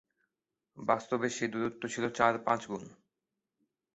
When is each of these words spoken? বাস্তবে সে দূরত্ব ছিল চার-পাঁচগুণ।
বাস্তবে 0.77 1.27
সে 1.29 1.45
দূরত্ব 1.47 1.81
ছিল 1.87 2.05
চার-পাঁচগুণ। 2.09 2.83